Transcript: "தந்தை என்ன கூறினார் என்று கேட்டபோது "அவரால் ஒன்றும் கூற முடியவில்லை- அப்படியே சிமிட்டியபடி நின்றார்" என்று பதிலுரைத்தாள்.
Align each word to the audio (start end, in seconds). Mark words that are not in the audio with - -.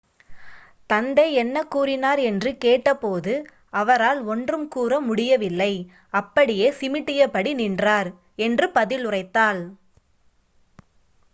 "தந்தை 0.89 1.33
என்ன 1.33 1.57
கூறினார் 1.65 2.19
என்று 2.19 2.57
கேட்டபோது 2.57 3.33
"அவரால் 3.73 4.21
ஒன்றும் 4.25 4.65
கூற 4.67 4.99
முடியவில்லை- 4.99 5.71
அப்படியே 6.13 6.69
சிமிட்டியபடி 6.79 7.53
நின்றார்" 7.53 8.09
என்று 8.39 8.67
பதிலுரைத்தாள். 8.75 9.61